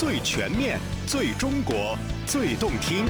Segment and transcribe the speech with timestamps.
[0.00, 1.94] 最全面、最中国、
[2.26, 3.04] 最动听。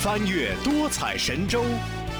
[0.00, 1.64] 翻越多彩神州，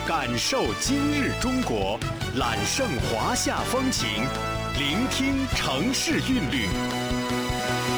[0.07, 1.99] 感受今日中国，
[2.37, 4.07] 揽胜华夏风情，
[4.79, 6.69] 聆听城市韵律。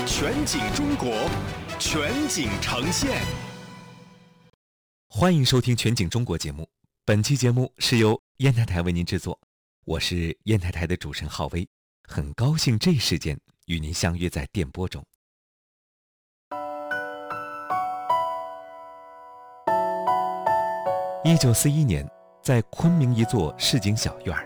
[0.06, 1.28] 全景中国，
[1.78, 3.20] 全景呈现。
[5.08, 6.66] 欢迎收听《全景中国》节目。
[7.04, 9.38] 本期节目是由烟台台为您制作，
[9.84, 11.68] 我是烟台台的主持人浩威，
[12.08, 15.02] 很高兴这时间与您相约在电波中。
[21.24, 22.08] 一九四一年，
[22.42, 24.36] 在昆明一座市井小院，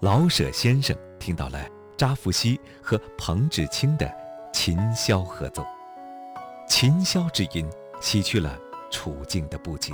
[0.00, 4.08] 老舍先生听到了扎福熙和彭志清的
[4.52, 5.66] 琴箫合奏，
[6.68, 7.68] 琴箫之音
[8.00, 8.56] 洗去了
[8.88, 9.92] 处境的不洁。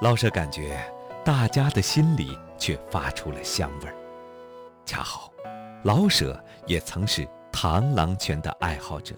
[0.00, 0.80] 老舍感觉
[1.22, 3.94] 大家的心里却发出了香味儿。
[4.86, 5.30] 恰好，
[5.84, 9.14] 老舍也曾是螳螂拳的爱好者，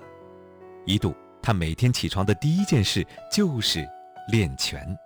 [0.84, 3.88] 一度他每天起床的第一件事就是
[4.30, 4.96] 练拳。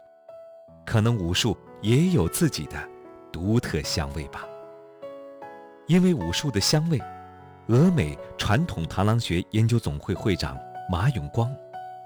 [0.84, 2.76] 可能武术也有自己的
[3.32, 4.44] 独特香味吧。
[5.86, 7.00] 因为武术的香味，
[7.68, 10.58] 俄美传统螳螂学研究总会会长
[10.90, 11.54] 马永光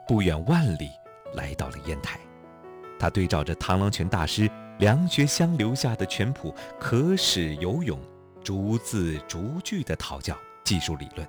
[0.06, 0.90] 不远万里
[1.34, 2.20] 来到了烟台。
[2.98, 7.98] 他对照着螳螂拳大师梁学香留下的拳谱，可使游泳，
[8.42, 11.28] 逐字逐句地讨教技术理论。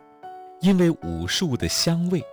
[0.61, 2.23] 因为武术的香味，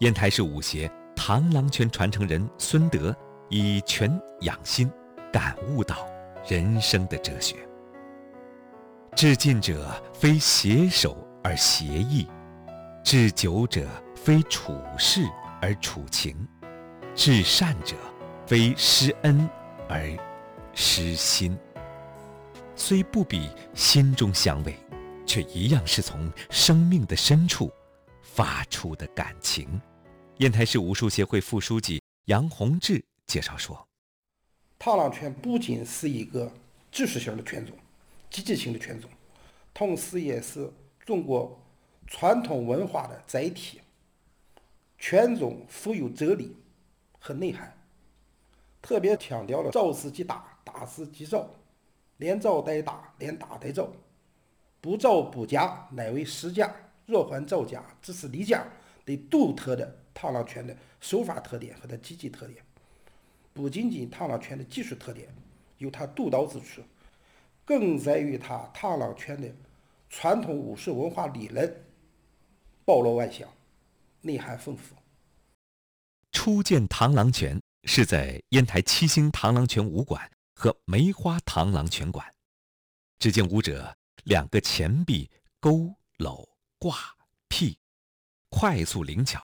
[0.00, 3.14] 烟台市武协螳螂拳传承人孙德。
[3.50, 4.90] 以拳养心，
[5.30, 6.08] 感悟到
[6.48, 7.56] 人生的哲学。
[9.14, 12.26] 至近者非携手而协意，
[13.04, 15.20] 至久者非处事
[15.60, 16.34] 而处情，
[17.14, 17.94] 至善者
[18.46, 19.48] 非施恩
[19.88, 20.08] 而
[20.72, 21.56] 施心。
[22.76, 24.76] 虽不比心中香味，
[25.24, 27.70] 却一样是从生命的深处
[28.20, 29.80] 发出的感情。
[30.38, 33.02] 烟台市武术协会副书记杨洪志。
[33.26, 33.88] 介绍说，
[34.78, 36.52] 螳螂拳不仅是一个
[36.92, 37.74] 知识型的拳种、
[38.28, 39.08] 积极性的拳种，
[39.72, 40.70] 同时也是
[41.06, 41.58] 中国
[42.06, 43.80] 传统文化的载体。
[44.98, 46.54] 拳种富有哲理
[47.18, 47.72] 和内涵，
[48.82, 51.48] 特别强调了招式即打，打式即招，
[52.16, 53.90] 连招带打，连打带招，
[54.80, 56.74] 不招不假，乃为实假。
[57.06, 58.66] 若还招假，只是离假。
[59.06, 62.64] 的独特的螳螂拳的手法特点和它积极特点。
[63.52, 65.28] 不仅仅螳螂拳的技术特点
[65.76, 66.80] 有它独到之处，
[67.66, 69.46] 更在于它螳螂拳的
[70.08, 71.84] 传统武术文化理论
[72.86, 73.46] 包罗万象，
[74.22, 74.94] 内涵丰富。
[76.32, 82.26] 初见螳螂拳是在烟台七星螳螂拳武馆和梅花螳螂拳馆，
[83.18, 86.48] 只见舞者两个前臂勾搂
[86.78, 86.96] 挂
[87.48, 87.78] 劈，
[88.48, 89.44] 快速灵巧，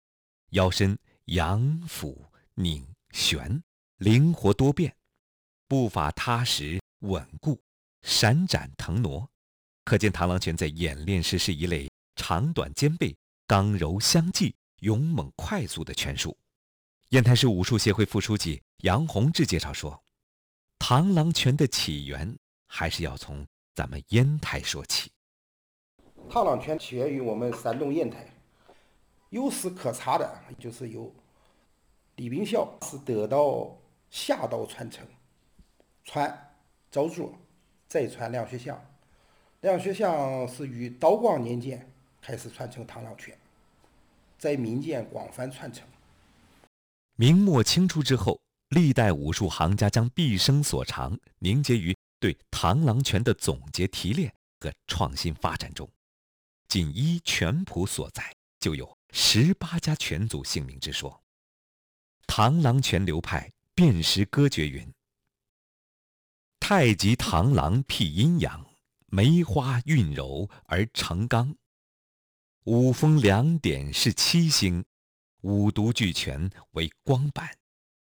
[0.51, 3.63] 腰身扬俯拧旋。
[3.97, 4.97] 灵活多变，
[5.67, 7.61] 步伐踏实稳固，
[8.03, 9.29] 闪展腾挪，
[9.85, 16.39] 可见螳螂拳在演练时是一类长短兼备、刚柔相济、勇猛快速的拳术。
[17.09, 20.01] 烟台市武术协会副书记杨洪志介绍说
[20.79, 25.11] ：“螳螂拳的起源还是要从咱们烟台说起。
[26.29, 28.27] 螳螂拳起源于我们山东烟台，
[29.31, 31.13] 有史可查的就是由
[32.17, 33.75] 李冰孝是得到。”
[34.11, 35.07] 下道传承，
[36.03, 36.51] 传
[36.91, 37.31] 赵卓，
[37.87, 38.83] 再传梁学相。
[39.61, 41.87] 梁学相是于道光年间
[42.19, 43.37] 开始传承螳螂拳，
[44.39, 45.87] 在民间广泛传承。
[47.17, 55.91] 明末清初之后，历代武术行家将毕生所长凝结于对螳螂拳的总结提炼和创新发展中。
[56.69, 61.23] 仅依拳谱所在，就有十八家拳祖姓名之说。
[62.27, 63.51] 螳螂拳流派。
[63.75, 64.93] 辨识歌诀云
[66.59, 68.67] ：“太极螳螂辟阴阳，
[69.07, 71.55] 梅花运柔而成刚。
[72.65, 74.85] 五峰两点是七星，
[75.43, 77.58] 五毒俱全为光板。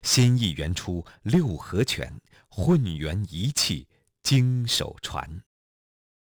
[0.04, 3.88] 新意源出六合拳，混元一气
[4.22, 5.42] 经手传。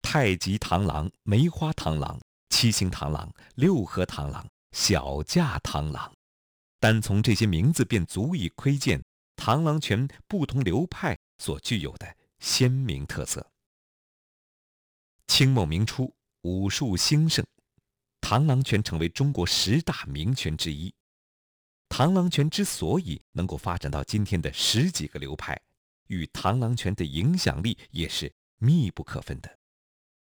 [0.00, 2.19] 太极螳螂、梅花螳螂、
[2.49, 6.11] 七星螳螂、六合螳螂、小架螳螂，
[6.81, 9.03] 单从这些名字便足以窥见。”
[9.37, 13.53] 螳螂拳不同流派所具有的鲜明特色。
[15.29, 16.12] 清末明初，
[16.43, 17.47] 武术兴盛，
[18.21, 20.93] 螳螂拳成为中国十大名拳之一。
[21.88, 25.61] 螳螂拳之所以能够发展到今天的十几个流派，
[26.08, 29.58] 与螳螂拳的影响力也是密不可分的。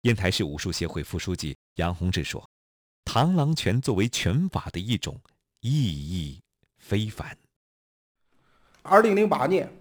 [0.01, 2.49] 烟台市武术协会副书记杨洪志说
[3.05, 5.21] ：“螳螂拳作为拳法的一种，
[5.61, 6.41] 意义
[6.77, 7.37] 非凡。
[8.81, 9.71] 二零零八年，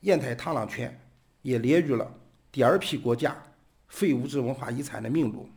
[0.00, 1.00] 烟台螳螂拳
[1.40, 2.12] 也列入了
[2.52, 3.34] 第二批国家
[3.88, 5.48] 非物质文化遗产的名录。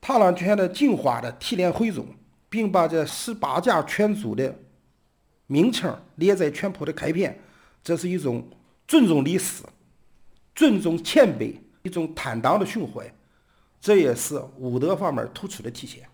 [0.00, 2.06] 螳螂拳的精华的提炼汇总，
[2.54, 4.56] 并把这十八家拳组的
[5.48, 7.36] 名称列在拳谱的开篇，
[7.82, 8.48] 这是一种
[8.86, 9.64] 尊重历史、
[10.54, 13.12] 尊重前辈、一种坦荡的胸怀，
[13.80, 16.08] 这也是武德方面突出的体现。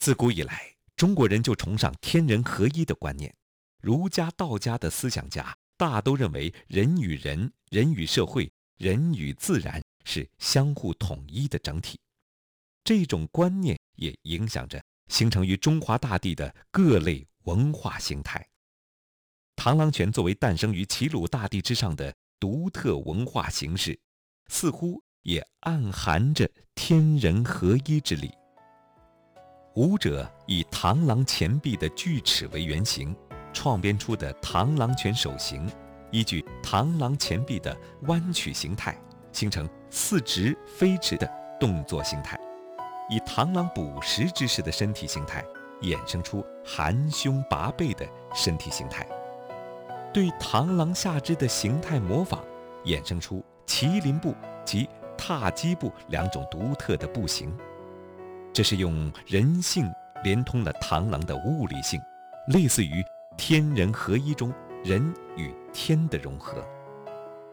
[0.00, 3.32] 自古以来，中国人就崇尚天人合一的观念，
[3.80, 11.96] 儒家、道家的思想家大都认为人与人、人与社会、人与自然是相互统一的整体。
[12.82, 18.46] 这种观念也影响着形成于中华大地的各类文化形态。
[19.56, 23.98] 螳螂拳作为诞生于齐鲁大地之上的独特文化形式，
[24.48, 28.32] 似乎也暗含着天人合一之理。
[29.76, 33.16] 舞者以螳螂前臂的锯齿为原型，
[33.52, 35.70] 创编出的螳螂拳手型，
[36.10, 38.96] 依据螳螂前臂的弯曲形态，
[39.32, 41.28] 形成似直非直的
[41.58, 42.38] 动作形态。
[43.08, 45.44] 以螳螂捕食之时的身体形态，
[45.82, 49.04] 衍生出含胸拔背的身体形态；
[50.12, 52.40] 对螳螂下肢的形态模仿，
[52.84, 54.34] 衍生出麒麟步
[54.64, 57.54] 及踏击步两种独特的步形。
[58.52, 59.92] 这是用人性
[60.22, 62.00] 连通了螳螂的物理性，
[62.48, 63.04] 类似于
[63.36, 64.52] 天人合一中
[64.82, 66.64] 人与天的融合。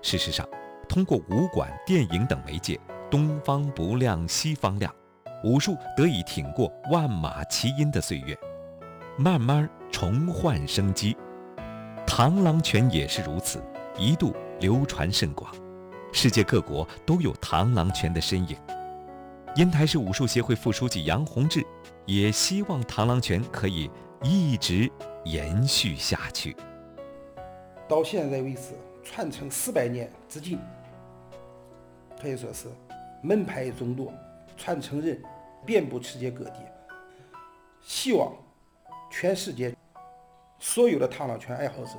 [0.01, 0.47] 事实上，
[0.87, 4.93] 通过武馆、电影等媒介，东方不亮西方亮。
[5.43, 8.37] 武术得以挺过万马齐喑的岁月，
[9.17, 11.17] 慢慢重焕生机。
[12.05, 13.63] 螳螂拳也是如此，
[13.97, 15.51] 一度流传甚广，
[16.11, 18.55] 世界各国都有螳螂拳的身影。
[19.55, 21.65] 烟台市武术协会副书记杨洪志
[22.05, 23.89] 也希望螳螂拳可以
[24.21, 24.89] 一直
[25.25, 26.55] 延续下去。
[27.87, 28.73] 到现在为止，
[29.03, 30.59] 传承四百年至今，
[32.21, 32.67] 可以说是
[33.23, 34.13] 门派众多。
[34.61, 35.19] 传承人
[35.65, 36.59] 遍布世界各地，
[37.81, 38.31] 希望
[39.09, 39.75] 全世界
[40.59, 41.93] 所有的螳螂拳爱好者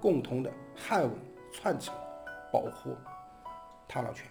[0.00, 1.10] 共同的捍卫、
[1.52, 1.94] 传承、
[2.52, 2.90] 保护
[3.88, 4.26] 螳螂拳。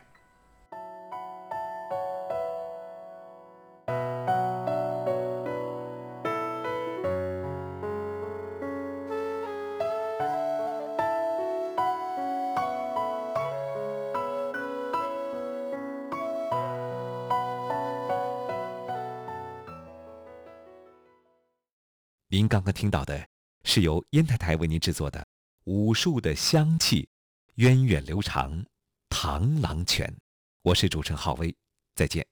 [22.38, 23.28] 您刚刚听到的
[23.64, 25.26] 是由烟台台为您制作的
[25.64, 27.10] 武术的香气，
[27.56, 28.64] 源远流长，
[29.10, 30.16] 螳螂拳。
[30.62, 31.56] 我是主持人浩威，
[31.96, 32.24] 再见。